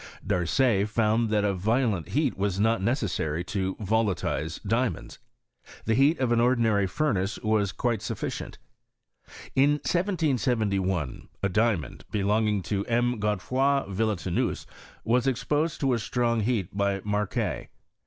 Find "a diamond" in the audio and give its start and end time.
11.43-12.05